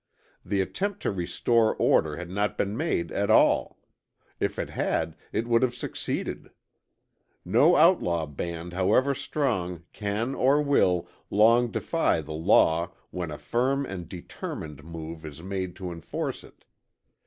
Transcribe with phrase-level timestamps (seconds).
[0.43, 3.77] The attempt to restore order had not been made at all;
[4.39, 6.49] if it had, it would have succeeded.
[7.45, 13.85] No outlaw band, however strong, can, or will, long defy the law when a firm
[13.85, 16.65] and determined move is made to enforce it.